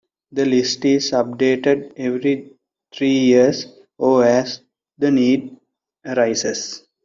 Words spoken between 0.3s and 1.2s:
The list is